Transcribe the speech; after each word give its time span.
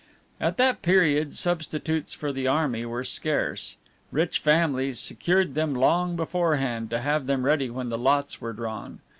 At 0.39 0.57
that 0.57 0.81
period 0.81 1.35
substitutes 1.35 2.11
for 2.11 2.31
the 2.31 2.47
army 2.47 2.85
were 2.85 3.03
scarce; 3.03 3.75
rich 4.11 4.39
families 4.39 4.99
secured 4.99 5.53
them 5.53 5.75
long 5.75 6.15
beforehand 6.15 6.89
to 6.89 7.01
have 7.01 7.27
them 7.27 7.45
ready 7.45 7.69
when 7.69 7.89
the 7.89 7.99
lots 7.99 8.41
were 8.41 8.51
drawn. 8.53 9.01